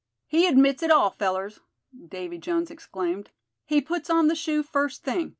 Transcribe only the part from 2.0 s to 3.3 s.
Davy Jones exclaimed;